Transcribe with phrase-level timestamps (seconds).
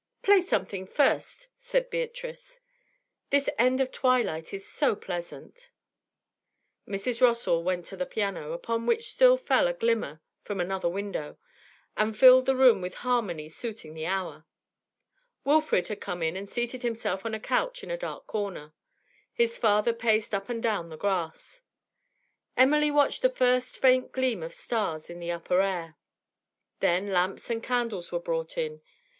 [0.23, 2.59] 'Play us something first,' said Beatrice.
[3.29, 5.69] 'This end of twilight is so pleasant.'
[6.87, 7.21] Mrs.
[7.21, 11.37] Rossall went to the piano, upon which still fell a glimmer from another window,
[11.95, 14.47] and filled the room with harmony suiting the hour.
[15.43, 18.73] Wilfrid had come in and seated himself on a couch in a dark corner;
[19.31, 21.61] his father paced up and down the grass.
[22.57, 25.95] Emily watched the first faint gleam of stars in the upper air.
[26.79, 28.81] Then lamps and candles were brought in.